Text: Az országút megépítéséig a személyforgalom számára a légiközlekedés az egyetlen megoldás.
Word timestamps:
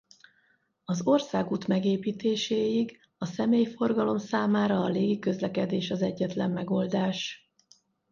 Az 0.85 1.01
országút 1.07 1.67
megépítéséig 1.67 2.99
a 3.17 3.25
személyforgalom 3.25 4.17
számára 4.17 4.79
a 4.79 4.87
légiközlekedés 4.87 5.91
az 5.91 6.01
egyetlen 6.01 6.51
megoldás. 6.51 7.49